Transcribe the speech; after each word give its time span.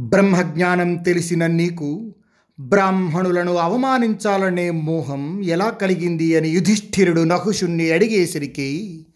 బ్రహ్మజ్ఞానం 0.00 0.96
తెలిసిన 0.96 1.46
నీకు 1.46 2.14
బ్రాహ్మణులను 2.60 3.56
అవమానించాలనే 3.56 4.70
మోహం 4.70 5.44
ఎలా 5.44 5.70
కలిగింది 5.70 6.36
అని 6.36 6.48
యుధిష్ఠిరుడు 6.48 7.20
నహుషుణ్ణి 7.20 7.90
అడిగేసరికి 7.90 9.06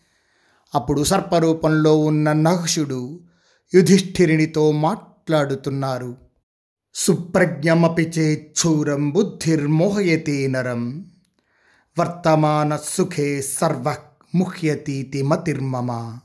అప్పుడు 0.75 1.05
సర్పరూపంలో 1.05 1.99
ఉన్న 1.99 2.33
నహుషుడు 2.33 3.21
యుధిష్ఠిరునితో 3.75 4.73
మాట్లాడుతున్నారు. 4.73 6.17
సుప్రజ్ఞమపి 6.95 8.03
చేచ్చూరం 8.03 9.11
బుద్ధిర్మోహయతే 9.11 10.47
నరం 10.47 11.11
వర్తమాన 11.99 12.77
సుఖే 12.77 13.43
సర్వ 13.43 13.97
ముహ్యతీతి 14.35 15.23
మతిర్మమ. 15.23 16.19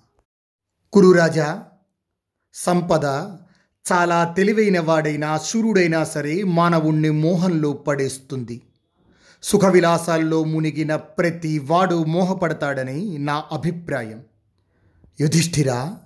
కురురాజా 0.94 1.64
సంపద 2.54 3.06
చాలా 3.92 4.24
తెలివైన 4.24 4.80
వాడైనా 4.80 5.38
శూరుడైనా 5.38 6.04
సరే 6.04 6.44
మానవుణ్ణి 6.44 7.10
మోహంలో 7.10 7.74
పడేస్తుంది. 7.74 8.62
సుఖ 9.44 9.66
విలాసాల్లో 9.66 10.44
మునిగిన 10.44 10.96
ప్రతి 10.96 11.60
వాడు 11.60 12.04
మోహపడతాడని 12.04 13.18
నా 13.18 13.44
అభిప్రాయం. 13.52 14.22
యుధిష్ఠిరా 15.22 15.98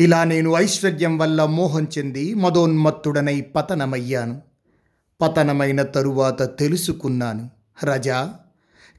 ఇలా 0.00 0.24
నేను 0.24 0.50
ఐశ్వర్యం 0.50 1.18
వల్ల 1.18 1.44
మోహం 1.44 1.88
చెంది 1.98 2.34
మదోన్మత్తుడనై 2.34 3.40
పతనమయ్యాను. 3.40 4.42
పతనమైన 5.20 5.82
తరువాత 5.82 6.58
తెలుసుకున్నాను 6.58 7.50
రజా. 7.84 8.34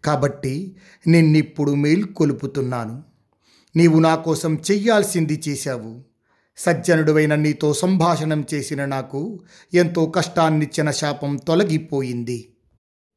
కాబట్టి 0.05 0.75
నిన్నిప్పుడు 1.08 1.72
మేల్కొలుపుతున్నాను. 1.72 3.03
నీవు 3.75 4.00
నా 4.00 4.16
కోసం 4.16 4.55
చెయ్యాల్సింది 4.72 5.44
చేశావు. 5.48 6.17
సజ్జనుడువైన 6.58 7.36
నీతో 7.36 7.73
సంభాషణం 7.73 8.45
చేసిన 8.53 8.86
నాకు 8.86 9.39
ఎంతో 9.73 10.05
కష్టాన్నిచ్చిన 10.05 10.91
శాపం 10.91 11.36
తొలగిపోయింది. 11.36 12.53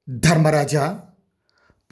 ధర్మరాజా 0.08 1.00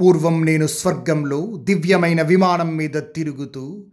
పూర్వం 0.01 0.45
నేను 0.45 0.67
స్వర్గంలో 0.67 1.57
దివ్యమైన 1.65 2.23
విమానం 2.23 2.77
మీద 2.77 2.97
తిరుగుతూ 2.97 3.87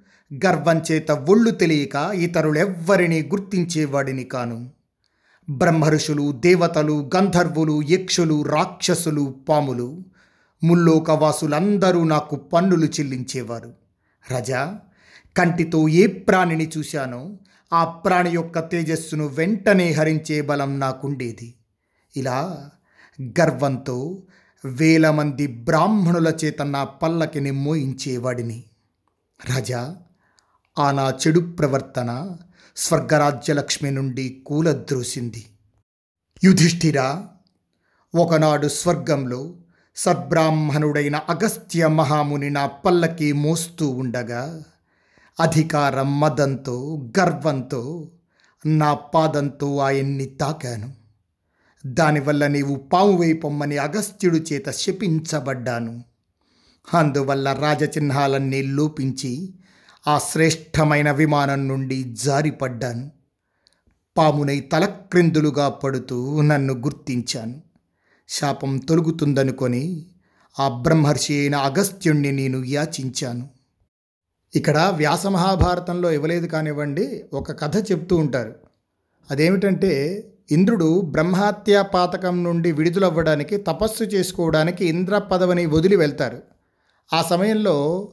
గర్వం 0.45 0.81
చేత 0.91 1.11
ఒళ్ళు 1.11 1.51
తెలియక 1.51 2.11
ఇతరులెవ్వరినీ 2.13 3.21
గుర్తించేవాడిని 3.21 4.23
కాను. 4.23 4.69
బ్రహ్మఋషులు 5.49 6.31
దేవతలు 6.31 7.09
గంధర్వులు 7.15 7.81
యక్షులు 7.89 8.43
రాక్షసులు 8.43 9.35
పాములు 9.49 10.03
ముల్లోకవాసులందరూ 10.63 12.03
నాకు 12.03 12.35
పన్నులు 12.35 12.85
చెల్లించేవారు. 12.85 13.73
రజా 14.31 14.79
కంటితో 15.37 15.87
ఏ 15.87 16.07
ప్రాణిని 16.07 16.71
చూశానో 16.77 17.37
ఆ 17.73 17.83
ప్రాణి 17.85 18.31
యొక్క 18.31 18.59
తేజస్సును 18.59 19.25
వెంటనే 19.25 19.91
హరించే 19.91 20.41
బలం 20.41 20.79
నాకుండేది. 20.79 21.53
ఇలా 22.17 22.69
గర్వంతో 23.39 24.23
వేల 24.65 25.09
మంది 25.09 25.47
బ్రాహ్మణుల 25.47 26.33
చేత 26.45 26.61
నా 26.61 26.83
పల్లకిని 26.83 27.51
మోయించేవాడిని. 27.51 28.63
రాజా 29.49 29.97
ఆ 30.79 30.91
నా 30.91 31.17
చెడు 31.27 31.39
ప్రవర్తన 31.39 32.37
స్వర్గరాజ్యలక్ష్మి 32.75 33.91
నుండి 33.91 34.43
కూలద్రోసింది. 34.45 35.45
యుధిష్ఠిరా 36.43 37.27
ఒకనాడు 38.15 38.67
స్వర్గంలో 38.67 39.55
సద్బ్రాహ్మణుడైన 39.95 41.15
అగస్త్య 41.15 41.87
మహాముని 41.87 42.49
నా 42.49 42.67
పల్లకి 42.67 43.33
మోస్తూ 43.33 43.89
ఉండగా 43.89 44.63
అధికారం 45.39 46.19
మదంతో 46.19 47.07
గర్వంతో 47.19 48.11
నా 48.65 48.93
పాదంతో 48.93 49.77
ఆయన్ని 49.77 50.25
తాకాను. 50.25 50.93
దానివల్ల 51.85 52.47
నీవు 52.47 52.75
పాము 52.75 53.11
వైపమ్మని 53.11 53.77
అగస్త్యుడి 53.77 54.37
చేత 54.37 54.69
శపించబడ్డాను. 54.69 56.03
అందువల్ల 56.93 57.53
రాజచిహ్నాలన్నీ 57.53 58.61
లోపించి 58.61 59.53
ఆ 60.07 60.19
శ్రేష్టమైన 60.19 61.11
విమానం 61.11 61.67
నుండి 61.67 62.03
జారిపడ్డాను. 62.03 63.11
పామునై 64.17 64.59
తలక్రిందులుగా 64.59 65.69
పడుతూ 65.69 66.41
నన్ను 66.41 66.73
గుర్తించాను. 66.73 67.61
శాపం 68.29 68.77
తొలుగుతుందనుకొని 68.77 70.05
ఆ 70.59 70.69
బ్రహ్మర్షి 70.69 71.39
అయిన 71.39 71.55
అగస్త్యుణ్ణి 71.55 72.31
నేను 72.31 72.63
యాచించాను. 72.63 73.54
ఇక్కడ 74.55 74.91
వ్యాస 74.95 75.27
మహాభారతంలో 75.27 76.11
ఇవ్వలేదు 76.11 76.47
కానివ్వండి 76.47 77.23
ఒక 77.33 77.51
కథ 77.51 77.77
చెప్తూ 77.91 78.15
ఉంటారు. 78.15 78.53
అదేమిటంటే 79.31 79.91
ఇంద్రుడు 80.51 81.01
బ్రహ్మహత్యా 81.01 81.81
పాతకం 81.81 82.43
నుండి 82.43 82.71
విడుదలవ్వడానికి 82.71 83.57
తపస్సు 83.57 84.03
చేసుకోవడానికి 84.03 84.85
ఇంద్ర 84.85 85.17
పదవిని 85.17 85.65
వదిలి 85.65 85.95
వెళ్తారు. 85.95 86.39
ఆ 87.13 87.21
సమయంలో 87.21 88.07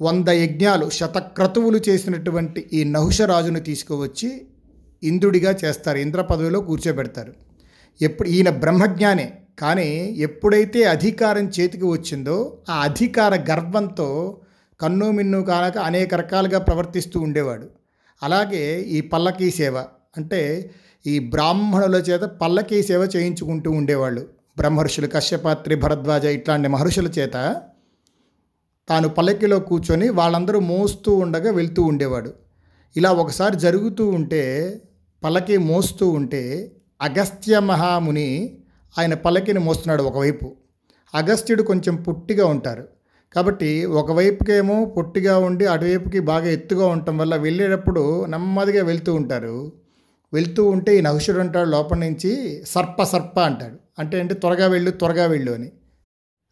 వంద 0.00 0.28
యజ్ఞాలు 0.28 0.90
శతక్రతువులు 0.90 1.80
చేసినటువంటి 1.88 2.70
ఈ 2.72 2.84
నహుషరాజును 2.84 3.60
తీసుకువచ్చి 3.60 4.46
ఇంద్రుడిగా 5.02 5.58
చేస్తారు 5.64 5.98
ఇంద్ర 5.98 6.20
పదవిలో 6.20 6.60
కూర్చోబెడతారు. 6.60 7.32
ఎప్పుడు 8.02 8.28
ఈయన 8.28 8.50
బ్రహ్మజ్ఞానే 8.50 9.32
కానీ 9.58 10.14
ఎప్పుడైతే 10.18 10.84
అధికారం 10.84 11.48
చేతికి 11.48 11.84
వచ్చిందో 11.84 12.58
ఆ 12.70 12.80
అధికార 12.80 13.34
గర్వంతో 13.50 14.38
కన్ను 14.80 15.10
మిన్ను 15.10 15.42
కానక 15.42 15.78
అనేక 15.78 16.14
రకాలుగా 16.14 16.58
ప్రవర్తిస్తూ 16.58 17.20
ఉండేవాడు. 17.20 17.68
అలాగే 18.22 18.80
ఈ 18.80 19.00
పల్లకీ 19.00 19.50
సేవ 19.50 19.78
అంటే 20.16 20.70
ఈ 21.06 21.18
బ్రాహ్మణుల 21.18 21.94
చేత 21.94 22.20
పల్లకీ 22.20 22.82
సేవ 22.82 23.10
చేయించుకుంటూ 23.16 23.70
ఉండేవాళ్ళు. 23.70 24.26
బ్రహ్మర్షులు 24.56 25.06
కశ్యపాత్రి 25.06 25.74
భరద్వాజ 25.74 26.24
ఇట్లాంటి 26.24 26.68
మహర్షుల 26.68 27.06
చేత 27.06 27.62
తాను 28.88 29.08
పల్లకిలో 29.08 29.60
కూర్చొని 29.60 30.08
వాళ్ళందరూ 30.08 30.60
మోస్తూ 30.60 31.14
ఉండగా 31.14 31.52
వెళ్తూ 31.52 31.82
ఉండేవాడు. 31.82 32.32
ఇలా 32.96 33.12
ఒకసారి 33.12 33.56
జరుగుతూ 33.56 34.08
ఉంటే 34.08 34.82
పల్లకి 35.24 35.56
మోస్తూ 35.58 36.08
ఉంటే 36.08 36.72
అగస్త్య 37.02 37.58
మహాముని 37.58 38.58
ఆయన 38.98 39.14
పల్లకిని 39.14 39.58
మోస్తున్నాడు 39.58 40.02
ఒకవైపు. 40.02 40.56
అగస్త్యుడు 41.14 41.62
కొంచెం 41.62 41.96
పుట్టిగా 41.96 42.46
ఉంటారు. 42.46 42.88
కాబట్టి 43.34 43.84
ఒకవైపుకేమో 43.84 44.84
పొట్టిగా 44.84 45.38
ఉండి 45.38 45.66
అటువైపుకి 45.66 46.20
బాగా 46.20 46.46
ఎత్తుగా 46.46 46.86
ఉండటం 46.86 47.18
వల్ల 47.18 47.36
వెళ్ళేటప్పుడు 47.36 48.24
నెమ్మదిగా 48.24 48.84
వెళ్తూ 48.84 49.14
ఉంటారు. 49.14 49.72
వెళ్తూ 50.32 50.64
ఉంటే 50.64 50.98
ఈ 50.98 51.00
నహుషుడు 51.00 51.38
అంటాడు 51.38 51.68
లోపల 51.68 51.98
నుంచి 51.98 52.62
సర్ప 52.68 53.02
సర్ప 53.02 53.40
అంటాడు. 53.40 53.76
అంటే 53.98 54.20
అంటే 54.20 54.34
త్వరగా 54.34 54.66
వెళ్ళు 54.66 54.90
త్వరగా 54.90 55.26
వెళ్ళు 55.26 55.52
అని. 55.52 55.72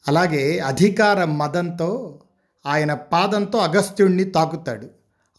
అలాగే 0.08 0.58
అధికార 0.58 1.24
మదంతో 1.24 2.20
ఆయన 2.66 2.94
పాదంతో 2.94 3.58
అగస్త్యుణ్ణి 3.58 4.24
తాకుతాడు. 4.24 4.88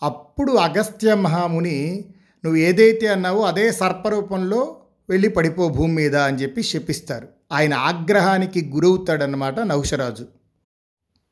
అప్పుడు 0.04 0.52
అగస్త్య 0.52 1.14
మహాముని 1.14 2.06
నువ్వు 2.46 2.60
ఏదైతే 2.60 3.08
అన్నావో 3.08 3.42
అదే 3.42 3.72
సర్పరూపంలో 3.72 4.76
వెళ్ళి 5.10 5.30
పడిపో 5.30 5.70
భూమి 5.70 5.94
మీద 5.94 6.16
అని 6.16 6.38
చెప్పి 6.38 6.64
శపిస్తారు. 6.64 7.28
ఆయన 7.52 7.74
ఆగ్రహానికి 7.74 8.72
గురవుతాడనమాట 8.74 9.60
నహుషరాజు. 9.60 10.43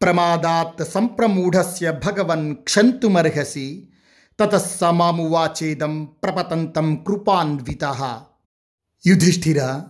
ప్రమాదాత్ 0.02 0.90
సంప్రమూఢస్య 0.90 1.92
భగవన్ 1.92 2.56
క్షంతుమర్హసి 2.56 3.90
తతస్సమామువాచేదం 4.40 6.06
ప్రపతంతం 6.24 6.96
కృపాన్విత. 6.96 7.86
యుధిష్ఠిర 9.08 9.82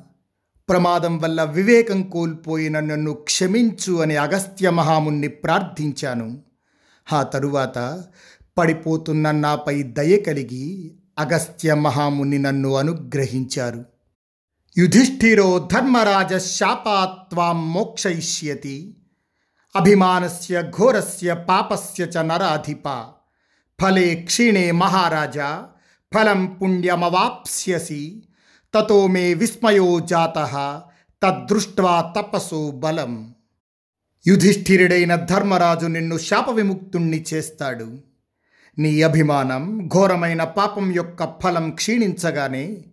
ప్రమాదం 0.69 1.17
వల్ల 1.17 1.43
వివేకం 1.43 2.03
కోల్పోయిన 2.03 2.79
నన్ను 2.79 3.13
క్షమించు 3.13 4.01
అని 4.01 4.15
అగస్త్య 4.15 4.69
మహాముని 4.69 5.27
ప్రార్థించాను. 5.27 6.41
ఆ 7.13 7.23
తరువాత 7.23 8.03
పడిపోతున్న 8.57 9.31
నాపై 9.31 9.83
దయ 9.83 10.17
కలిగి 10.17 10.95
అగస్త్య 11.19 11.73
మహాముని 11.73 12.37
నన్ను 12.37 12.75
అనుగ్రహించారు. 12.75 13.85
యుధిష్ఠిరో 14.77 15.69
ధర్మరాజ 15.73 16.35
శాపాత్వాం 16.35 17.73
మోక్షయిష్యతి 17.73 18.97
అభిమానస్య 19.75 20.71
ఘోరస్య 20.79 21.33
పాపస్య 21.33 22.03
చ 22.03 22.17
నరాధిప. 22.17 23.03
ఫలే 23.81 24.15
క్షీణే 24.15 24.71
మహారాజా 24.71 25.67
ఫలం 26.13 26.45
పుణ్యమవాప్స్యసి. 26.45 28.23
తతో 28.73 29.07
మే 29.07 29.33
విస్మయో 29.33 29.99
జాత 29.99 30.37
తద్దృష్ట్వా 31.23 32.13
తపసో 32.17 32.71
బలం. 32.71 33.35
యుధిష్ఠిరుడైన 34.27 35.15
ధర్మరాజు 35.15 35.87
నిన్ను 35.87 36.17
శాప 36.17 36.49
విముక్తుణ్ణి 36.49 37.25
చేస్తాడు. 37.33 37.97
నీ 38.77 39.01
అభిమానం 39.01 39.89
ఘోరమైన 39.93 40.43
పాపం 40.43 40.91
యొక్క 40.91 41.39
ఫలం 41.39 41.71
క్షీణించగానే 41.71 42.85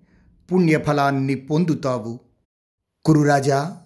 పుణ్యఫలాన్ని 0.53 1.35
పొందుతావు. 1.35 2.21
కురురాజా 3.05 3.77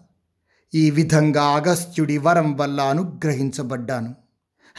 ఈ 0.75 0.91
విధంగా 0.91 1.43
అగస్త్యుడి 1.43 2.19
వరం 2.19 2.57
వల్ల 2.57 2.81
అనుగ్రహించబడ్డాను. 2.81 4.15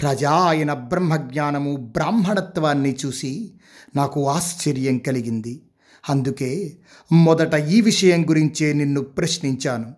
రజా 0.03 0.31
ఆయన 0.31 0.73
బ్రహ్మజ్ఞానము 0.73 1.75
బ్రాహ్మణత్వాన్ని 1.75 2.97
చూసి 3.05 3.51
నాకు 3.95 4.27
ఆశ్చర్యం 4.27 4.97
కలిగింది. 4.97 5.61
అందుకే 6.09 6.77
మొదట 7.11 7.53
ఈ 7.53 7.81
విషయం 7.81 8.29
గురించే 8.29 8.73
నిన్ను 8.73 9.01
ప్రశ్నించాను. 9.01 9.93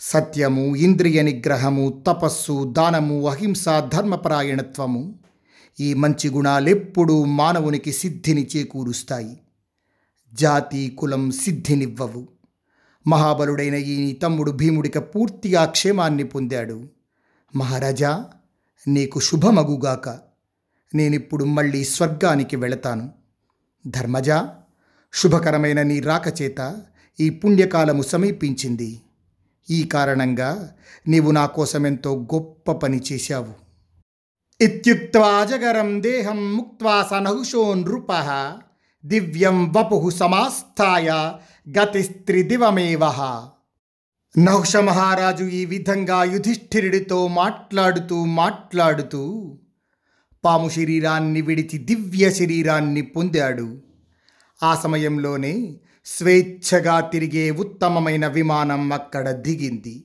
సత్యము 0.00 0.76
ఇంద్రియ 0.76 1.22
నిగ్రహము 1.22 2.02
తపస్సు 2.06 2.72
దానము 2.72 3.28
అహింస 3.28 3.64
ధర్మపరాయణత్వము 3.68 5.14
ఈ 5.80 5.94
మంచి 5.94 6.30
గుణాలెప్పుడూ 6.30 7.24
మానవునికి 7.24 7.92
సిద్ధిని 7.92 8.48
చేకూరుస్తాయి. 8.56 9.38
జాతి 10.34 10.96
కులం 10.98 11.30
సిద్ధినివ్వవు. 11.30 12.39
మహాబలుడైన 13.06 13.74
ఈ 13.74 14.12
తమ్ముడు 14.12 14.50
భీముడిక 14.50 14.98
పూర్తిగా 14.98 15.64
క్షేమాన్ని 15.64 16.24
పొందాడు. 16.24 16.84
మహారాజా 17.56 18.24
నీకు 18.88 19.20
శుభమగుగాక. 19.20 20.08
నేనిప్పుడు 20.94 21.44
మళ్ళీ 21.44 21.84
స్వర్గానికి 21.84 22.56
వెళతాను. 22.56 23.12
ధర్మజా 23.86 24.54
శుభకరమైన 25.14 25.82
నీ 25.82 26.00
రాకచేత 26.00 26.82
ఈ 27.20 27.30
పుణ్యకాలము 27.30 28.02
సమీపించింది. 28.02 29.00
ఈ 29.70 29.82
కారణంగా 29.82 30.72
నీవు 31.08 31.30
నా 31.30 31.46
కోసమెంతో 31.46 32.26
గొప్ప 32.34 32.72
పని 32.72 33.00
చేశావు. 33.12 33.70
ఇత్యుక్త్వా 34.60 35.44
జగరం 35.44 36.02
దేహం 36.02 36.56
ముక్వా 36.56 37.06
సనహుషో 37.10 37.74
నృప 37.74 38.06
దివ్యం 39.06 39.72
వపు 39.72 40.10
సమాస్థాయ 40.10 41.32
గతిస్త్రిదివమేవ? 41.68 43.00
నహుష 44.38 44.76
మహారాజు 44.76 45.44
ఈ 45.44 45.64
విధంగా 45.64 46.24
యుధిష్ఠిరుడితో 46.24 47.28
మాట్లాడుతూ 47.28 48.24
మాట్లాడుతూ 48.24 49.56
పాము 50.44 50.68
శరీరాన్ని 50.68 51.40
విడిచి 51.40 51.78
దివ్య 51.78 52.30
శరీరాన్ని 52.30 53.02
పొందాడు. 53.02 53.82
ఆ 54.62 54.74
సమయంలోనే 54.74 55.80
స్వేచ్ఛగా 56.04 57.00
తిరిగే 57.00 57.50
ఉత్తమమైన 57.50 58.26
విమానం 58.26 58.92
అక్కడ 58.92 59.30
దిగింది. 59.30 60.04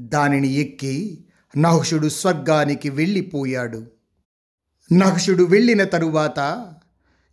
దానిని 0.00 0.48
ఎక్కి 0.48 1.24
నహుషుడు 1.56 2.08
స్వర్గానికి 2.08 2.90
వెళ్ళిపోయాడు. 2.90 3.86
నహుషుడు 4.92 5.44
వెళ్ళిన 5.44 5.84
తరువాత 5.84 6.74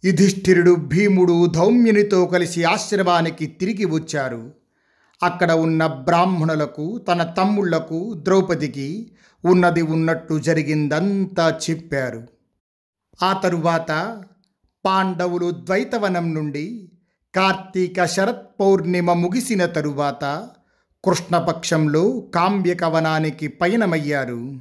యుధిష్ఠిరుడు 0.04 0.76
భీముడు 0.76 1.46
ధౌమ్యునితో 1.46 2.26
కలిసి 2.26 2.64
ఆశ్రమానికి 2.64 3.46
తిరిగి 3.46 3.86
వచ్చారు. 3.86 4.52
అక్కడ 5.24 5.52
ఉన్న 5.52 5.88
బ్రాహ్మణులకు 5.88 6.98
తన 6.98 7.24
తమ్ముళ్ళకు 7.24 8.14
ద్రౌపదికి 8.18 9.12
ఉన్నది 9.46 9.82
ఉన్నట్టు 9.82 10.40
జరిగిందంతా 10.40 11.60
చెప్పారు. 11.70 12.28
ఆ 13.24 13.34
తరువాత 13.34 14.24
పాండవులు 14.86 15.52
ద్వైతవనం 15.52 16.34
నుండి 16.34 16.92
కార్తీక 17.36 18.06
శరత్ 18.06 18.60
పౌర్ణిమ 18.60 19.14
ముగిసిన 19.14 19.66
తరువాత 19.66 20.50
కృష్ణపక్షంలో 21.06 22.20
కామ్యకవనానికి 22.36 23.48
పయనమయ్యారు. 23.48 24.60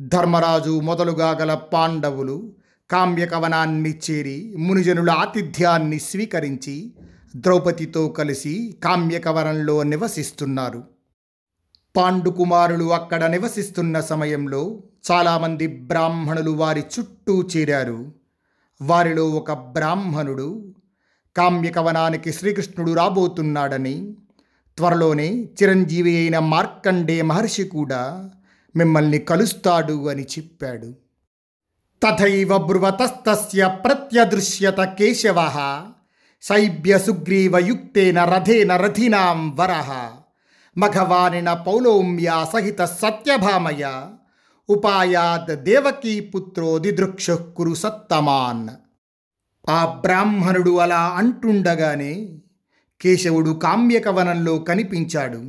ధర్మరాజు 0.00 0.80
మొదలుగా 0.80 1.30
గల 1.30 1.54
పాండవులు 1.54 2.52
కామ్యకవనాన్ని 2.90 4.00
చేరి 4.10 4.54
మునిజనుల 4.58 5.10
ఆతిథ్యాన్ని 5.10 6.00
స్వీకరించి 6.00 6.92
ద్రౌపదితో 7.36 8.08
కలిసి 8.08 8.78
కామ్యకవనంలో 8.84 9.82
నివసిస్తున్నారు. 9.82 10.84
పాండుకుమారులు 11.96 12.92
అక్కడ 12.92 13.24
నివసిస్తున్న 13.24 14.00
సమయంలో 14.00 14.82
చాలామంది 15.10 15.66
బ్రాహ్మణులు 15.66 16.50
వారి 16.50 16.84
చుట్టూ 16.98 17.48
చేరారు. 17.56 18.12
వారిలో 18.82 19.28
ఒక 19.30 19.52
బ్రాహ్మణుడు 19.52 20.74
కామ్యకవనానికి 21.36 22.32
శ్రీకృష్ణుడు 22.32 22.92
రాబోతున్నాడని 22.92 24.16
త్వరలోనే 24.76 25.48
చిరంజీవి 25.62 26.16
అయిన 26.16 26.38
మార్కండే 26.38 27.22
మహర్షి 27.22 27.64
కూడా 27.64 28.30
మిమ్మల్ని 28.76 29.18
కలుస్తాడు 29.18 30.08
అని 30.08 30.22
చెప్పాడు. 30.22 31.01
తథైవ 32.02 32.52
బ్రువతస్తస్య 32.58 33.62
ప్రత్యదృశ్యత 33.84 34.80
కేశవ 34.98 35.40
శైబ్య 36.42 36.94
సుగ్రీవయుక్తేన 36.98 38.18
రథేన 38.24 38.76
రథినాం 38.76 39.40
వర 39.56 39.72
మఘవానిన 40.76 41.52
పౌలోమ్య 41.66 42.30
సహిత 42.52 42.82
సత్యభామయ 42.94 43.84
ఉపాయాద్ 44.68 45.52
దేవకీ 45.64 46.14
పుత్రో 46.34 46.70
దిదృక్షు 46.78 47.36
కురు 47.56 47.74
సత్తమాన్ 47.74 48.66
ఆ 49.68 49.78
బ్రాహ్మణుడు 50.00 50.74
అలా 50.80 51.02
అంటుండగానే 51.16 52.12
కేశవుడు 53.00 53.54
కామ్యకవనంలో 53.62 54.56
కనిపించాడు 54.64 55.42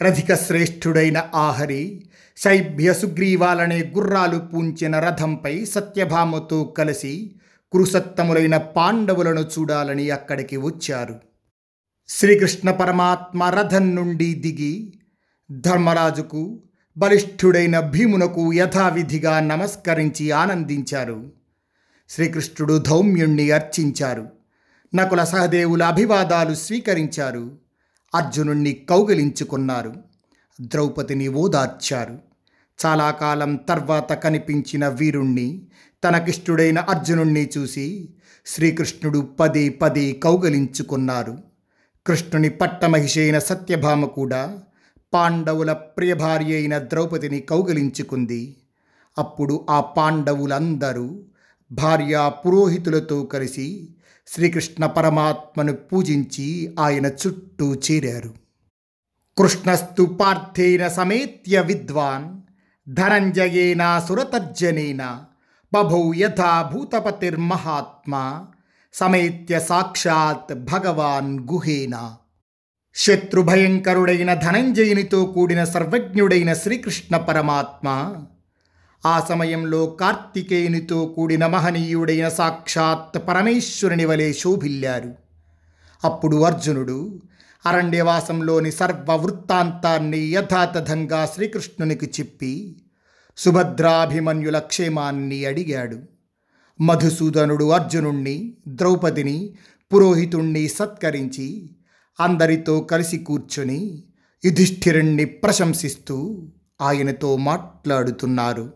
రధిక 0.00 0.34
శ్రేష్ఠుడైన 0.36 1.18
ఆహరి 1.34 1.84
శైభ్య 2.36 2.94
సుగ్రీవాలనే 2.94 3.92
గుర్రాలు 3.96 4.38
పూంచిన 4.38 4.98
రథంపై 4.98 5.64
సత్యభామతో 5.64 6.64
కలిసి 6.64 7.34
కురుసత్తములైన 7.72 8.56
పాండవులను 8.56 9.40
చూడాలని 9.40 10.10
అక్కడికి 10.10 10.56
వచ్చారు. 10.56 11.20
శ్రీకృష్ణ 12.08 12.70
పరమాత్మ 12.70 13.44
రథం 13.44 13.94
నుండి 13.94 14.34
దిగి 14.34 14.92
ధర్మరాజుకు 15.60 16.62
బలిష్ఠుడైన 16.96 17.80
భీమునకు 17.80 18.52
యథావిధిగా 18.52 19.40
నమస్కరించి 19.40 20.30
ఆనందించారు. 20.30 21.32
శ్రీకృష్ణుడు 22.10 22.78
ధౌమ్యుణ్ణి 22.78 23.50
అర్చించారు. 23.50 24.28
నకుల 24.94 25.24
సహదేవుల 25.24 25.82
అభివాదాలు 25.82 26.54
స్వీకరించారు. 26.54 27.58
అర్జునుణ్ణి 28.14 28.72
కౌగిలించుకున్నారు. 28.72 30.13
ద్రౌపదిని 30.60 31.28
ఓదార్చారు 31.28 32.18
చాలా 32.86 33.10
కాలం 33.10 33.56
తర్వాత 33.56 34.12
కనిపించిన 34.12 34.88
వీరుణ్ణి 34.88 35.62
తనకిష్టుడైన 36.04 36.78
అర్జునుణ్ణి 36.78 37.50
చూసి 37.58 38.08
శ్రీకృష్ణుడు 38.46 39.18
పదే 39.18 39.68
పదే 39.68 40.12
కౌగలించుకున్నారు. 40.12 41.38
కృష్ణుని 42.06 42.48
పట్టమహిషైన 42.48 43.38
సత్యభామ 43.38 44.04
కూడా 44.04 44.58
పాండవుల 45.14 45.72
ప్రియభార్య 45.72 46.54
అయిన 46.54 46.78
ద్రౌపదిని 46.78 47.40
కౌగలించుకుంది. 47.40 48.56
అప్పుడు 49.18 49.66
ఆ 49.70 49.80
పాండవులందరూ 49.80 51.22
భార్యా 51.72 52.28
పురోహితులతో 52.28 53.24
కలిసి 53.24 53.88
శ్రీకృష్ణ 54.26 54.86
పరమాత్మను 54.86 55.72
పూజించి 55.72 56.74
ఆయన 56.80 57.06
చుట్టూ 57.06 57.74
చేరారు. 57.74 58.43
కృష్ణస్తు 59.38 60.02
పార్థేన 60.02 60.88
సమేత్య 60.88 61.60
విద్వాన్ 61.60 62.40
ధనంజయేన 62.88 64.02
సురతర్జనేన 64.08 65.24
బభౌ 65.74 66.12
యథా 66.16 66.70
భూతపతిర్మహాత్మా 66.72 68.46
సమేత్య 68.94 69.60
సాక్షాత్ 69.60 70.54
భగవాన్ 70.54 71.40
గుహేన. 71.40 72.14
శత్రుభయంకరుడైన 72.94 74.34
ధనంజయునితో 74.34 75.24
కూడిన 75.24 75.64
సర్వజ్ఞుడైన 75.64 76.52
శ్రీకృష్ణ 76.52 77.16
పరమాత్మ 77.16 78.16
ఆ 79.06 79.20
సమయంలో 79.20 79.86
కార్తికేయునితో 79.86 81.06
కూడిన 81.06 81.46
మహనీయుడైన 81.46 82.28
సాక్షాత్ 82.28 83.28
పరమేశ్వరుని 83.28 84.04
వలె 84.04 84.32
శోభిల్లారు. 84.32 85.12
అప్పుడు 86.04 86.36
అర్జునుడు 86.36 87.22
అరణ్యవాసంలోని 87.66 88.72
సర్వ 88.72 89.16
వృత్తాంతాన్ని 89.16 90.18
యథాతథంగా 90.18 91.26
శ్రీకృష్ణునికి 91.26 92.06
చెప్పి 92.06 92.82
సుభద్రాభిమన్యుల 93.36 94.58
క్షేమాన్ని 94.58 95.44
అడిగాడు. 95.44 95.98
మధుసూదనుడు 96.80 97.70
అర్జునుణ్ణి 97.70 98.58
ద్రౌపదిని 98.68 99.56
పురోహితుణ్ణి 99.94 100.68
సత్కరించి 100.68 101.76
అందరితో 102.20 102.80
కలిసి 102.80 103.18
కూర్చుని 103.18 104.04
యుధిష్ఠిరుణ్ణి 104.44 105.24
ప్రశంసిస్తూ 105.24 106.48
ఆయనతో 106.80 107.36
మాట్లాడుతున్నారు. 107.36 108.72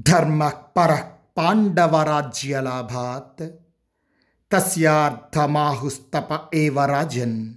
ధర్మ 0.00 0.48
పర 0.48 0.98
పాండవరాజ్యలాభాత్ 1.36 3.50
తస్యార్థమాహుస్తప 4.52 6.40
ఏవ 6.54 6.86
రాజన్. 6.86 7.54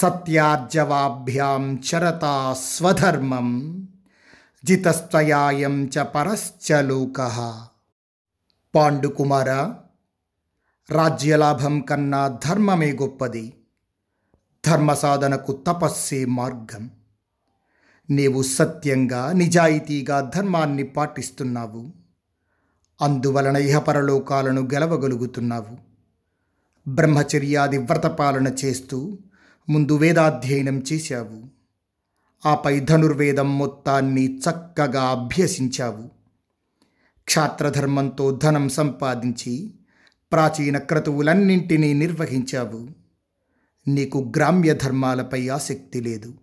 సత్యార్జవాభ్యాం 0.00 1.64
చరతా 1.76 2.56
స్వధర్మం 2.58 3.48
జితస్త్వయాయం 4.64 5.84
చ 5.84 6.02
పరశ్చ 6.02 6.82
లోక 6.82 7.18
పాండుకుమార 8.74 9.50
రాజ్యలాభం 10.90 11.80
కన్నా 11.80 12.38
ధర్మమే 12.44 12.92
గొప్పది 12.92 13.54
ధర్మ 14.66 14.94
సాధనకు 14.94 15.52
తపస్సే 15.52 16.24
మార్గం 16.24 16.90
నీవు 18.10 18.42
సత్యంగా 18.42 19.32
నిజాయితీగా 19.32 20.32
ధర్మాన్ని 20.36 20.82
పాటిస్తున్నావు 20.82 21.92
అందువలన 23.00 23.56
ఇహపరలోకాలను 23.56 24.62
గెలవగలుగుతున్నావు. 24.62 25.74
బ్రహ్మచర్యాది 26.88 27.78
వ్రతపాలన 27.78 28.48
చేస్తూ 28.48 29.18
ముందు 29.68 29.96
వేదాధ్యయనం 29.96 30.82
చేశావు. 30.92 31.62
ఆపై 32.48 32.80
ధనుర్వేదం 32.80 33.58
మొత్తాన్ని 33.58 34.38
చక్కగా 34.38 35.02
అభ్యసించావు. 35.02 36.10
క్షాత్రధర్మంతో 37.24 38.30
ధనం 38.30 38.68
సంపాదించి 38.68 39.74
ప్రాచీన 40.32 40.78
క్రతువులన్నింటినీ 40.78 41.92
నిర్వహించావు. 41.92 42.88
నీకు 43.88 44.32
గ్రామ్య 44.36 44.74
ధర్మాలపై 44.74 45.48
ఆసక్తి 45.48 46.00
లేదు. 46.00 46.34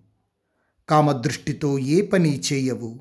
కామదృష్టితో 0.89 1.79
ఏ 1.79 2.01
పని 2.01 2.41
చేయవు. 2.53 2.99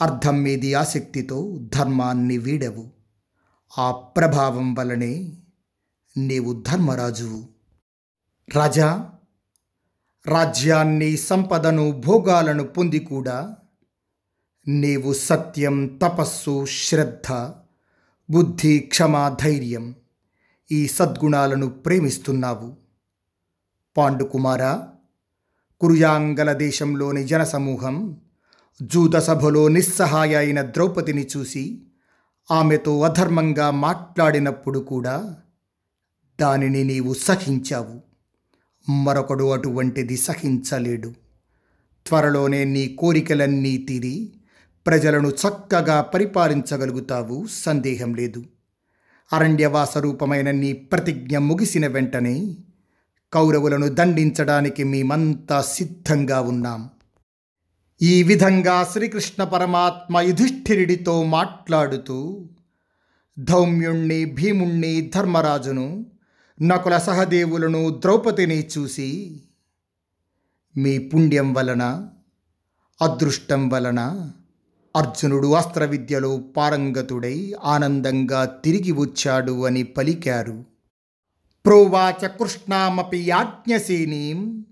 అర్థం 0.00 0.42
మీది 0.42 0.74
ఆసక్తితో 0.74 1.58
ధర్మాన్ని 1.74 2.38
వీడవు. 2.38 2.90
ఆ 3.78 3.90
ప్రభావం 3.90 4.74
వలనే 4.74 5.32
నీవు 6.16 6.62
ధర్మరాజువు. 6.66 7.48
రాజా 8.54 9.13
రాజ్యాన్ని 10.26 11.16
సంపదను 11.16 12.02
భోగాలను 12.06 12.64
పొంది 12.64 12.98
కూడా 12.98 13.56
నీవు 14.68 15.12
సత్యం 15.12 15.98
తపస్సు 16.02 16.66
శ్రద్ధ 16.68 17.32
బుద్ధి 18.30 18.78
క్షమ 18.78 19.36
ధైర్యం 19.40 19.94
ఈ 20.72 20.86
సద్గుణాలను 20.86 21.68
ప్రేమిస్తున్నావు. 21.70 22.76
పాండుకుమార 23.96 24.82
కురుయాంగల 25.80 26.52
దేశంలోని 26.52 27.24
జనసమూహం 27.24 28.20
జూదసభలో 28.82 29.68
నిస్సహాయ 29.68 30.34
అయిన 30.34 30.62
ద్రౌపదిని 30.62 31.28
చూసి 31.36 31.86
ఆమెతో 32.50 33.00
అధర్మంగా 33.00 33.70
మాట్లాడినప్పుడు 33.70 34.78
కూడా 34.78 35.36
దానిని 36.40 36.84
నీవు 36.84 37.14
సహించావు. 37.14 38.13
మరొకడు 38.88 39.52
అటువంటిది 39.52 40.16
సహించలేడు. 40.16 41.12
త్వరలోనే 42.06 42.64
నీ 42.64 42.88
కోరికలన్నీ 42.88 43.78
తీరి 43.78 44.32
ప్రజలను 44.86 45.28
చక్కగా 45.28 46.00
పరిపాలించగలుగుతావు 46.00 47.46
సందేహం 47.50 48.14
లేదు. 48.14 48.44
అరణ్యవాస 49.32 49.98
రూపమైన 49.98 50.50
నీ 50.50 50.72
ప్రతిజ్ఞ 50.72 51.38
ముగిసిన 51.38 51.86
వెంటనే 51.86 52.56
కౌరవులను 53.32 53.88
దండించడానికి 53.88 54.84
మేమంతా 54.84 55.62
సిద్ధంగా 55.62 56.40
ఉన్నాం. 56.40 56.90
ఈ 58.02 58.22
విధంగా 58.22 58.84
శ్రీకృష్ణ 58.84 59.44
పరమాత్మ 59.44 60.20
యుధిష్ఠిరుడితో 60.20 61.22
మాట్లాడుతూ 61.22 62.48
ధౌమ్యుణ్ణి 63.38 64.24
భీముణ్ణి 64.24 65.10
ధర్మరాజును 65.14 66.06
నకుల 66.62 66.98
సహదేవులను 66.98 67.90
ద్రౌపదిని 67.90 68.66
చూసి 68.66 69.40
మీ 70.76 70.98
పుణ్యం 70.98 71.54
వలన 71.54 72.10
అదృష్టం 73.02 73.68
వలన 73.68 74.30
అర్జునుడు 74.96 75.52
అస్త్ర 75.54 75.84
విద్యలో 75.84 76.36
పారంగతుడై 76.36 77.54
ఆనందంగా 77.64 78.44
తిరిగి 78.44 78.92
వచ్చాడు 78.92 79.66
అని 79.66 79.82
పలికారు. 79.82 80.64
ప్రోవాచ 81.64 82.26
కృష్ణామపి 82.26 83.18
యాజ్ఞసేనీం 83.18 84.64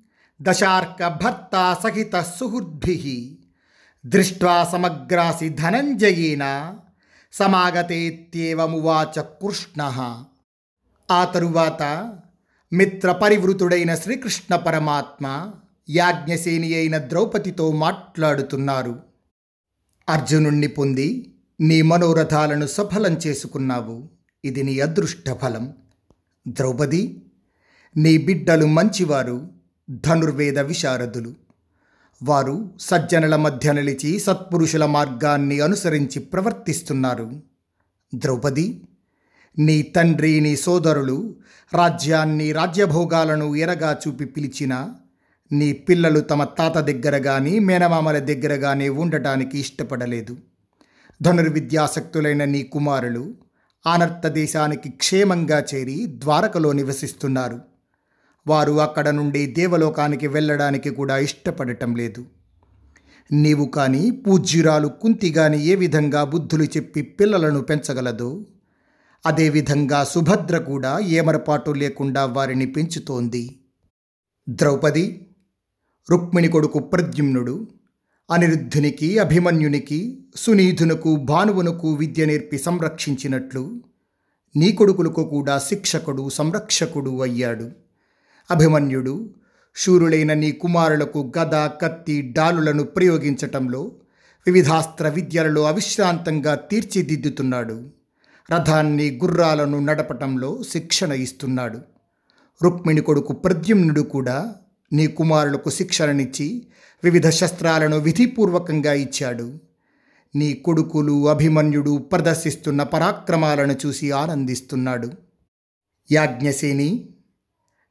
దశార్క 0.43 1.09
భర్త 1.09 1.77
సహిత 1.83 2.17
సుహృద్భి 2.21 3.39
దృష్ట్వా 4.07 4.65
సమగ్రాసి 4.65 5.49
ధనంజయేన 5.49 6.75
సమాగతేత్యేవమువాచ 7.33 9.21
కృష్ణ 9.21 9.83
ఆ 11.12 11.25
తరువాత 11.25 11.83
మిత్ర 12.73 13.12
పరివృతుడైన 13.12 13.95
శ్రీకృష్ణ 13.95 14.57
పరమాత్మ 14.57 15.50
యాజ్ఞసేని 15.90 16.75
అయిన 16.75 16.99
ద్రౌపదితో 16.99 17.73
మాట్లాడుతున్నారు. 17.73 19.00
అర్జునుణ్ణి 20.09 20.66
పొంది 20.66 21.35
నీ 21.61 21.83
మనోరథాలను 21.83 22.66
సఫలం 22.66 23.12
చేసుకున్నావు. 23.12 24.09
ఇది 24.45 24.62
నీ 24.62 24.81
అదృష్ట 24.81 25.31
ఫలం 25.31 25.75
ద్రౌపది 26.49 27.23
నీ 27.97 28.19
బిడ్డలు 28.19 28.66
మంచివారు 28.66 29.49
ధనుర్వేద 29.90 30.59
విశారదులు. 30.59 31.35
వారు 32.23 32.71
సజ్జనుల 32.81 33.37
మధ్య 33.37 33.73
నిలిచి 33.73 34.19
సత్పురుషుల 34.19 34.87
మార్గాన్ని 34.87 35.61
అనుసరించి 35.61 36.21
ప్రవర్తిస్తున్నారు. 36.21 37.42
ద్రౌపది 38.14 38.83
నీ 39.59 39.83
తండ్రి 39.83 40.41
నీ 40.41 40.57
సోదరులు 40.57 41.35
రాజ్యాన్ని 41.75 42.53
రాజ్యభోగాలను 42.53 43.57
ఎరగా 43.57 44.01
చూపి 44.07 44.25
పిలిచిన 44.25 44.95
నీ 45.53 45.73
పిల్లలు 45.73 46.21
తమ 46.21 46.45
తాత 46.45 46.79
దగ్గర 46.79 47.19
కానీ 47.19 47.59
మేనమామల 47.59 48.19
దగ్గర 48.19 48.57
కానీ 48.57 48.89
ఉండటానికి 48.89 49.59
ఇష్టపడలేదు. 49.59 50.37
ధనుర్విద్యాసక్తులైన 51.23 52.45
నీ 52.45 52.63
కుమారులు 52.63 53.35
ఆనర్త 53.87 54.29
దేశానికి 54.29 54.89
క్షేమంగా 54.91 55.65
చేరి 55.75 56.07
ద్వారకలో 56.09 56.73
నివసిస్తున్నారు. 56.73 57.61
వారు 58.47 58.73
అక్కడ 58.73 59.09
నుండి 59.09 59.47
దేవలోకానికి 59.47 60.27
వెళ్ళడానికి 60.27 60.91
కూడా 60.91 61.19
ఇష్టపడటం 61.19 61.95
లేదు. 61.95 62.25
నీవు 63.33 63.67
కానీ 63.67 64.11
పూజ్యురాలు 64.11 64.89
కుంతి 64.89 65.31
కానీ 65.31 65.59
ఏ 65.59 65.75
విధంగా 65.75 66.25
బుద్ధులు 66.25 66.65
చెప్పి 66.65 67.03
పిల్లలను 67.03 67.61
పెంచగలదో 67.61 68.47
అదేవిధంగా 69.26 70.05
సుభద్ర 70.05 70.59
కూడా 70.59 70.99
ఏమరపాటు 70.99 71.71
లేకుండా 71.71 72.25
వారిని 72.25 72.67
పెంచుతోంది. 72.67 73.59
ద్రౌపది 74.49 75.26
రుక్మిణి 76.11 76.49
కొడుకు 76.49 76.79
ప్రద్యుమ్నుడు 76.79 77.69
అనిరుద్ధునికి 78.31 79.19
అభిమన్యునికి 79.19 80.29
సునీధునకు 80.37 81.17
భానువునకు 81.17 81.95
విద్య 81.95 82.25
నేర్పి 82.25 82.59
సంరక్షించినట్లు 82.59 83.81
నీ 84.57 84.73
కొడుకులకు 84.73 85.25
కూడా 85.25 85.59
శిక్షకుడు 85.59 86.29
సంరక్షకుడు 86.29 87.23
అయ్యాడు. 87.23 87.71
అభిమన్యుడు 88.50 89.35
శూరులైన 89.76 90.33
నీ 90.33 90.52
కుమారులకు 90.52 91.33
గద 91.38 91.67
కత్తి 91.67 92.33
డాలులను 92.37 92.83
ప్రయోగించటంలో 92.83 93.93
వివిధాస్త్ర 94.47 95.09
విద్యలలో 95.09 95.62
అవిశ్రాంతంగా 95.62 96.55
తీర్చిదిద్దుతున్నాడు. 96.55 98.02
రథాన్ని 98.51 99.11
గుర్రాలను 99.11 99.79
నడపటంలో 99.79 100.63
శిక్షణ 100.63 101.13
ఇస్తున్నాడు. 101.13 101.79
రుక్మిణి 102.65 103.01
కొడుకు 103.01 103.33
ప్రద్యుమ్నుడు 103.33 104.01
కూడా 104.01 104.55
నీ 104.93 105.07
కుమారులకు 105.07 105.71
శిక్షణనిచ్చి 105.71 106.67
వివిధ 107.05 107.29
శస్త్రాలను 107.29 107.99
విధిపూర్వకంగా 107.99 108.93
ఇచ్చాడు. 108.93 109.59
నీ 110.37 110.53
కొడుకులు 110.53 111.29
అభిమన్యుడు 111.29 111.99
ప్రదర్శిస్తున్న 111.99 112.83
పరాక్రమాలను 112.83 113.77
చూసి 113.87 114.11
ఆనందిస్తున్నాడు. 114.11 115.11
యాజ్ఞసేని 116.13 117.09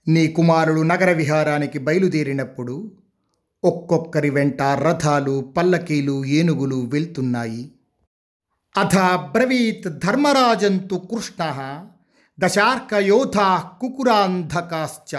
నీ 0.07 0.27
కుమారుడు 0.27 0.81
నగర 0.81 1.11
విహారానికి 1.11 1.79
బయలుదేరినప్పుడు 1.79 2.91
ఒక్కొక్కరి 3.63 4.29
వెంట 4.29 4.61
రథాలు 4.61 5.53
పల్లకీలు 5.57 6.25
ఏనుగులు 6.25 6.75
వెళ్తున్నాయి. 6.75 7.71
అథ 8.75 8.97
బ్రవీత్ 9.31 9.87
ధర్మరాజంతు 9.87 10.95
కృష్ణ 10.95 11.41
దశార్కయోధా 12.39 13.47
కుకురాంధకాశ్చ 13.81 15.17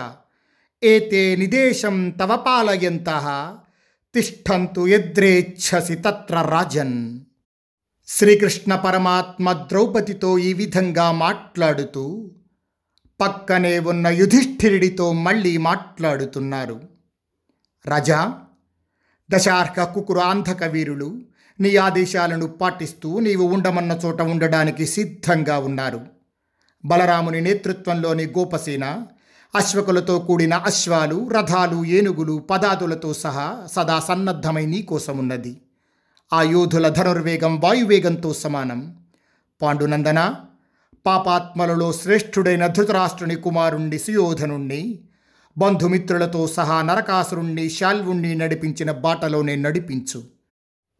ఏతే 0.82 1.37
నిదేశం 1.37 2.11
తవ 2.11 2.37
పాలయంత 2.37 3.09
తిష్టంతు 4.14 4.87
ఎద్రేచ్ఛసి 4.88 5.94
తత్ర 5.94 6.42
రాజన్. 6.42 7.21
శ్రీకృష్ణ 8.09 8.75
పరమాత్మ 8.76 9.52
ద్రౌపదితో 9.52 10.38
ఈ 10.38 10.52
విధంగా 10.52 11.12
మాట్లాడుతూ 11.12 12.30
పక్కనే 13.21 13.78
ఉన్న 13.78 14.06
యుధిష్ఠిరుడితో 14.09 15.12
మళ్ళీ 15.12 15.59
మాట్లాడుతున్నారు. 15.59 16.80
రజా 17.85 18.40
దశార్క 19.30 19.85
కుకురాంధక 19.85 20.64
వీరులు 20.64 21.11
నీ 21.61 21.76
ఆదేశాలను 21.76 22.47
పాటిస్తూ 22.47 23.21
నీవు 23.21 23.42
ఉండమన్న 23.42 23.99
చోట 24.04 24.23
ఉండడానికి 24.23 24.87
సిద్ధంగా 24.87 25.59
ఉన్నారు. 25.59 26.00
బలరాముని 26.85 27.40
నేతృత్వంలోని 27.40 28.26
గోపసేన 28.26 29.02
అశ్వకులతో 29.54 30.18
కూడిన 30.18 30.54
అశ్వాలు 30.54 31.28
రథాలు 31.28 31.85
ఏనుగులు 31.85 32.38
పదాదులతో 32.38 33.14
సహా 33.14 33.66
సదా 33.73 34.00
సన్నద్ధమై 34.00 34.66
నీకోసమున్నది 34.66 35.61
ఆ 36.32 36.42
యోధుల 36.42 36.88
ధనుర్వేగం 36.88 37.61
వాయువేగంతో 37.61 38.35
సమానం. 38.35 38.97
పాండునందన 39.62 40.35
పాపాత్మలలో 41.06 41.92
శ్రేష్ఠుడైన 41.92 42.66
ధృతరాష్ట్రుని 42.66 43.37
కుమారుణ్ణి 43.37 43.99
సుయోధనుణ్ణి 43.99 44.99
బంధుమిత్రులతో 45.59 46.47
సహా 46.47 46.82
నరకాసురుణ్ణి 46.82 47.71
శాల్వుణ్ణి 47.71 48.35
నడిపించిన 48.35 48.90
బాటలోనే 48.90 49.56
నడిపించు. 49.56 50.23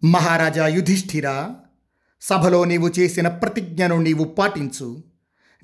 మహారాజా 0.04 0.66
యుధిష్ఠిరా 0.66 1.56
సభలో 2.21 2.64
నీవు 2.64 2.88
చేసిన 2.99 3.28
ప్రతిజ్ఞను 3.28 4.02
నీవు 4.02 4.25
పాటించు. 4.25 5.04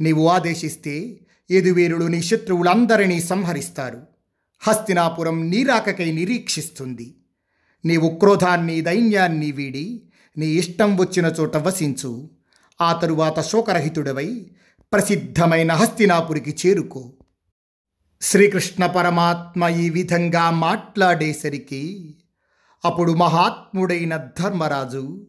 నీవు 0.00 0.28
ఆదేశిస్తే 0.28 1.20
ఎదువీరులు 1.50 2.04
నీ 2.04 2.22
శత్రువులందరినీ 2.22 3.20
సంహరిస్తారు. 3.20 4.02
హస్తినాపురం 4.60 5.50
నీరాకకై 5.50 6.12
నిరీక్షిస్తుంది. 6.12 7.14
నీవు 7.84 8.08
క్రోధాన్ని 8.08 8.80
దైన్యాన్ని 8.80 9.52
వీడి 9.52 10.02
నీ 10.36 10.46
ఇష్టం 10.46 10.96
వచ్చిన 10.96 11.32
చోట 11.40 11.56
వసించు. 11.56 12.30
ఆ 12.80 12.92
తరువాత 12.92 13.40
శోకరహితుడవై 13.40 14.46
ప్రసిద్ధమైన 14.92 15.72
హస్తినాపురికి 15.72 16.56
చేరుకో. 16.66 17.12
శ్రీకృష్ణ 18.22 18.86
పరమాత్మ 18.86 19.68
ఈ 19.68 19.90
విధంగా 19.90 20.50
మాట్లాడేసరికి 20.50 22.14
అప్పుడు 22.84 23.12
మహాత్ముడైన 23.12 24.16
ధర్మరాజు 24.16 25.26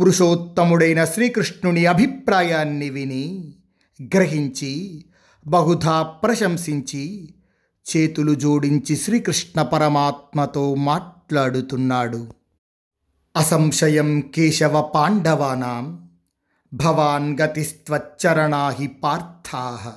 పురుషోత్తముడైన 0.00 1.04
శ్రీకృష్ణుని 1.04 1.86
అభిప్రాయాన్ని 1.86 2.90
విని 2.90 3.54
గ్రహించి 4.02 5.04
బహుధా 5.46 6.02
ప్రశంసించి 6.02 7.34
చేతులు 7.86 8.34
జోడించి 8.34 8.96
శ్రీకృష్ణ 8.96 9.62
పరమాత్మతో 9.62 10.74
మాట్లాడుతున్నాడు. 10.74 12.28
అసంశయం 13.36 14.20
కేశవ 14.20 14.92
పాండవానాం 14.94 16.08
భవాన్ 16.74 17.38
గతిస్త్వచ్చరణా 17.40 18.68
హి 18.68 18.86
పార్థాః 18.86 19.92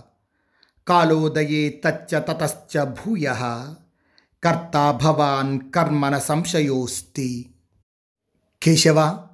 కాలోదయే 0.88 1.82
తచ్చ 1.86 2.20
తతశ్చ 2.20 2.84
భూయ 2.84 3.28
కర్తా 4.44 4.92
భవాన్ 4.92 5.72
కర్మన 5.76 6.18
సంశయోస్తి. 6.18 7.50
కేశవ 8.64 9.28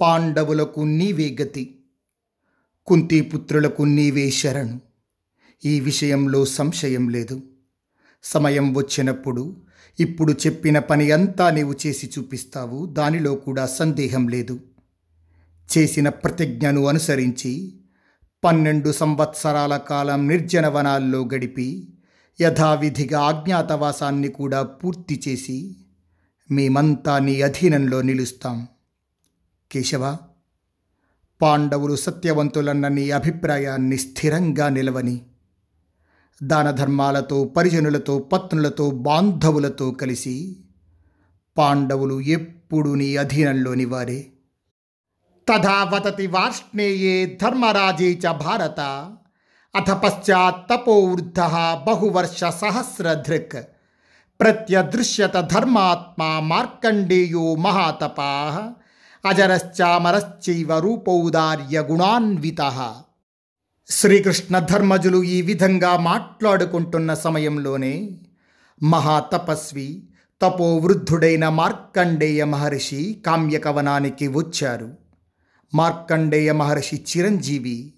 పాండవులకు 0.00 0.80
నీవే 0.80 1.36
గతి 1.42 1.78
కుంతిపుత్రులకు 2.86 3.82
నీవే 3.82 4.30
శరణు. 4.30 4.80
ఈ 5.64 5.80
విషయంలో 5.80 6.44
సంశయం 6.44 7.08
లేదు. 7.08 7.42
సమయం 8.22 8.74
వచ్చినప్పుడు 8.74 9.62
ఇప్పుడు 10.00 10.32
చెప్పిన 10.32 10.78
పని 10.78 11.10
అంతా 11.10 11.50
నీవు 11.50 11.74
చేసి 11.86 12.10
చూపిస్తావు 12.18 12.86
దానిలో 12.86 13.34
కూడా 13.34 13.66
సందేహం 13.66 14.28
లేదు. 14.28 14.60
చేసిన 15.78 16.08
ప్రతిజ్ఞను 16.08 16.86
అనుసరించి 16.86 17.80
పన్నెండు 18.44 18.92
సంవత్సరాల 18.92 19.76
కాలం 19.76 20.28
నిర్జన 20.28 20.68
వనాల్లో 20.68 21.28
గడిపి 21.34 21.95
యథావిధిగా 22.40 23.20
అజ్ఞాతవాసాన్ని 23.26 24.28
కూడా 24.28 24.62
పూర్తి 24.62 25.22
చేసి 25.28 25.76
మేమంతా 26.50 27.18
నీ 27.18 27.40
అధీనంలో 27.40 28.02
నిలుస్తాం. 28.02 28.68
కేశవ 29.72 30.16
పాండవులు 31.42 31.96
సత్యవంతులన్న 31.96 32.88
నీ 32.88 33.10
అభిప్రాయాన్ని 33.10 33.96
స్థిరంగా 33.96 34.68
నిలవని 34.68 35.20
దానధర్మాలతో 36.42 37.44
పరిజనులతో 37.44 38.18
పత్నులతో 38.18 38.90
బాంధవులతో 38.90 39.90
కలిసి 39.90 40.56
పాండవులు 41.58 42.20
ఎప్పుడు 42.20 42.94
నీ 42.94 43.16
అధీనంలోని 43.16 43.84
వారే. 43.84 44.26
తథా 45.48 45.84
వదతి 45.84 46.26
వార్ష్ణేయే 46.26 47.38
ధర్మరాజే 47.42 48.12
చ 48.12 48.32
భారత. 48.32 48.80
అథ 49.76 49.90
పశ్చాత్తపోవృద్ధ 49.90 51.40
బహువర్ష 51.86 52.44
సహస్రధృక్. 52.44 53.62
ప్రత్యదృశ్యత 54.40 55.34
ధర్మాత్మా 55.34 56.40
మార్కండేయో 56.40 57.54
మహాతపా. 57.54 58.70
అజరశ్చామరశ్చైవ 59.26 60.78
రూపౌదార్య 60.78 61.80
గుణాన్విత. 61.80 62.94
శ్రీకృష్ణ 63.88 64.58
ధర్మజులు 64.58 65.22
ఈ 65.22 65.42
విధంగా 65.42 65.96
మాట్లాడుకుంటున్న 65.96 67.14
సమయంలోనే 67.14 68.10
మహాతపస్వి 68.82 70.08
తపోవృద్ధుడైన 70.42 71.48
మార్కండేయ 71.48 72.44
మహర్షి 72.44 73.22
కామ్యకవనానికి 73.26 74.28
వచ్చారు. 74.28 74.90
మార్కండేయ 75.74 76.52
మహర్షి 76.52 77.04
చిరంజీవి 77.16 77.92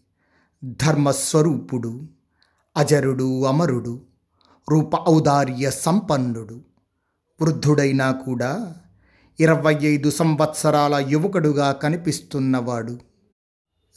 ధర్మస్వరూపుడు 0.64 2.08
అజరుడు 2.76 3.44
అమరుడు 3.44 4.02
రూప 4.70 5.08
ఔదార్య 5.08 5.70
సంపన్నుడు 5.70 6.60
వృద్ధుడైనా 7.42 8.12
కూడా 8.12 8.74
ఇరవై 9.40 9.76
ఐదు 9.82 10.10
సంవత్సరాల 10.10 11.04
యువకుడుగా 11.08 11.72
కనిపిస్తున్నవాడు. 11.72 12.98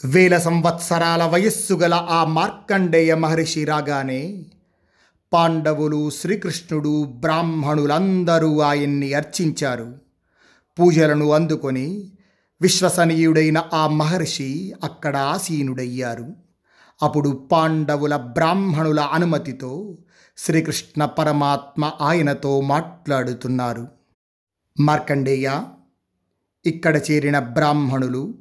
వేల 0.05 0.37
సంవత్సరాల 0.37 1.23
వయస్సు 1.23 1.73
గల 1.73 1.93
ఆ 1.93 2.25
మార్కండేయ 2.25 3.15
మహర్షి 3.15 3.65
రాగానే 3.65 4.45
పాండవులు 5.33 6.09
శ్రీకృష్ణుడు 6.09 7.03
బ్రాహ్మణులందరూ 7.03 8.59
ఆయన్ని 8.59 9.13
అర్చించారు. 9.13 9.93
పూజలను 10.79 11.31
అందుకొని 11.31 12.11
విశ్వసనీయుడైన 12.61 13.63
ఆ 13.73 13.87
మహర్షి 13.87 14.73
అక్కడ 14.83 15.17
ఆసీనుడయ్యారు. 15.17 16.50
అప్పుడు 17.01 17.47
పాండవుల 17.51 18.15
బ్రాహ్మణుల 18.15 18.99
అనుమతితో 18.99 19.97
శ్రీకృష్ణ 20.37 21.05
పరమాత్మ 21.05 21.91
ఆయనతో 22.01 22.61
మాట్లాడుతున్నారు. 22.61 23.87
మార్కండేయ 24.79 25.63
ఇక్కడ 26.65 27.01
చేరిన 27.11 27.39
బ్రాహ్మణులు 27.39 28.37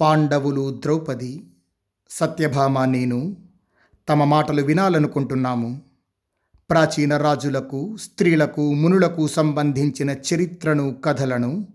పాండవులు 0.00 0.80
ద్రౌపది 0.82 1.44
సత్యభామ 2.10 2.84
నేను 2.84 3.36
తమ 4.08 4.24
మాటలు 4.24 4.62
వినాలనుకుంటున్నాము. 4.62 5.80
ప్రాచీన 6.70 7.16
రాజులకు 7.16 7.96
స్త్రీలకు 7.96 8.74
మునులకు 8.74 9.26
సంబంధించిన 9.26 10.10
చరిత్రను 10.10 10.96
కథలను 11.04 11.66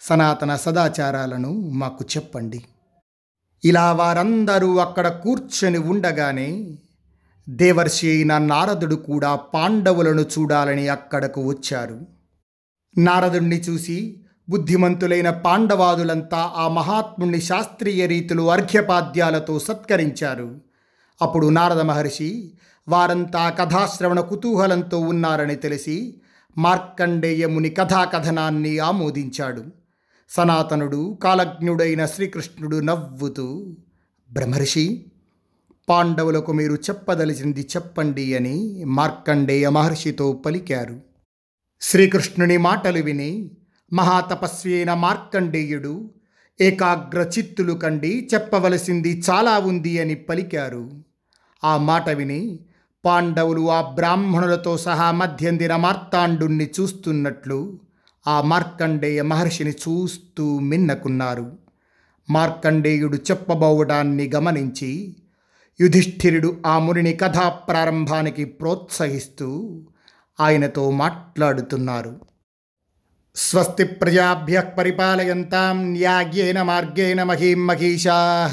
సనాతన 0.00 0.56
సదాచారాలను 0.56 1.70
మాకు 1.70 2.04
చెప్పండి. 2.16 2.62
ఇలా 3.64 3.92
వారందరూ 3.92 4.76
అక్కడ 4.76 5.08
కూర్చొని 5.08 5.78
ఉండగానే 5.78 6.78
దేవర్షి 7.48 8.10
అయిన 8.10 8.38
నారదుడు 8.38 8.94
కూడా 8.94 9.34
పాండవులను 9.34 10.20
చూడాలని 10.20 10.88
అక్కడకు 10.88 11.48
వచ్చారు. 11.48 12.00
నారదుణ్ణి 12.98 13.56
చూసి 13.56 14.24
బుద్ధిమంతులైన 14.48 15.30
పాండవాదులంతా 15.30 16.52
ఆ 16.56 16.68
మహాత్ముణ్ణి 16.68 17.40
శాస్త్రీయ 17.40 18.06
రీతిలో 18.06 18.48
అర్ఘ్యపాద్యాలతో 18.48 19.58
సత్కరించారు. 19.58 20.60
అప్పుడు 21.22 21.46
నారద 21.46 21.80
మహర్షి 21.80 22.54
వారంతా 22.88 23.50
కథాశ్రవణ 23.50 24.20
కుతూహలంతో 24.20 24.98
ఉన్నారని 24.98 25.56
తెలిసి 25.56 26.20
మార్కండేయముని 26.58 27.70
కథాకథనాన్ని 27.70 28.78
ఆమోదించాడు. 28.78 29.64
సనాతనుడు 30.28 31.18
కాలజ్ఞుడైన 31.22 32.06
శ్రీకృష్ణుడు 32.06 32.76
నవ్వుతూ 32.76 33.76
బ్రహ్మర్షి 34.32 35.06
పాండవులకు 35.88 36.52
మీరు 36.52 36.74
చెప్పదలిచింది 36.74 37.68
చెప్పండి 37.76 38.34
అని 38.34 38.84
మార్కండేయ 38.84 39.68
మహర్షితో 39.68 40.32
పలికారు. 40.32 41.00
శ్రీకృష్ణుని 41.80 42.56
మాటలు 42.56 43.02
విని 43.02 43.50
మహాతపస్వి 43.92 44.74
అయిన 44.74 44.94
మార్కండేయుడు 44.94 46.10
ఏకాగ్ర 46.60 47.30
చిత్తులు 47.38 47.72
కండి 47.72 48.28
చెప్పవలసింది 48.34 49.22
చాలా 49.30 49.58
ఉంది 49.58 49.98
అని 49.98 50.14
పలికారు. 50.14 50.90
ఆ 51.64 51.76
మాట 51.76 52.08
విని 52.08 52.58
పాండవులు 53.04 53.70
ఆ 53.70 53.80
బ్రాహ్మణులతో 53.82 54.78
సహా 54.78 55.10
మధ్యందిన 55.10 55.76
మార్తాండుణ్ణి 55.76 56.70
చూస్తున్నట్లు 56.80 57.78
ఆ 58.26 58.40
మార్కండేయ 58.40 59.22
మహర్షిని 59.22 59.70
చూస్తూ 59.70 60.58
మిన్నకున్నారు. 60.58 61.52
మార్కండేయుడు 62.30 63.16
చెప్పబోవడాన్ని 63.16 64.30
గమనించి 64.34 65.16
యుధిష్ఠిరుడు 65.80 66.56
ఆ 66.66 66.78
మునిని 66.78 67.12
కథా 67.12 67.48
ప్రారంభానికి 67.48 68.44
ప్రోత్సహిస్తూ 68.44 69.80
ఆయనతో 70.40 70.90
మాట్లాడుతున్నారు. 70.90 72.20
స్వస్తి 73.36 73.84
ప్రజాభ్య 73.84 74.60
పరిపాలయంతాం 74.78 75.92
న్యాగ్యేన 75.92 76.62
మార్గేణ 76.62 77.22
మహీం 77.22 77.66
మహిషా 77.66 78.48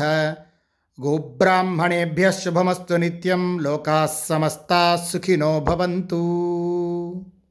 గోబ్రాహ్మణేభ్య 1.02 2.32
శుభమస్తు 2.32 2.94
నిత్యం 2.94 3.60
లోకా 3.60 4.10
సమస్తా 4.30 5.08
సుఖినో 5.14 5.60
భవంతు. 5.60 6.22